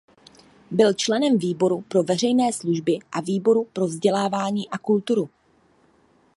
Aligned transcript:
Byl 0.71 0.93
členem 0.93 1.37
výboru 1.37 1.81
pro 1.81 2.03
veřejné 2.03 2.53
služby 2.53 2.99
a 3.11 3.21
výboru 3.21 3.63
pro 3.73 3.85
vzdělávání 3.85 4.69
a 4.69 4.77
kulturu. 4.77 5.29